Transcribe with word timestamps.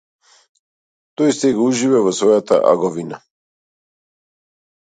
Тој 1.21 1.35
сега 1.39 1.61
ужива 1.65 2.01
во 2.07 2.15
својата 2.21 2.59
аговина. 2.71 3.23